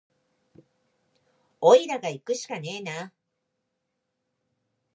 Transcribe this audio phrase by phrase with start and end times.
[1.61, 3.13] おいらがいくしかねえな